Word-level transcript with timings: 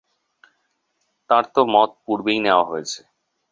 তাঁর 1.29 1.43
তো 1.53 1.61
মত 1.73 1.89
পূর্বেই 2.05 2.39
নেওয়া 2.45 2.65
হয়েছে। 2.65 2.99